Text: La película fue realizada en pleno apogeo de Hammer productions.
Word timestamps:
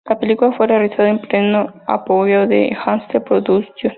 La 0.09 0.17
película 0.17 0.51
fue 0.53 0.65
realizada 0.65 1.09
en 1.11 1.19
pleno 1.21 1.71
apogeo 1.85 2.47
de 2.47 2.75
Hammer 2.75 3.23
productions. 3.23 3.89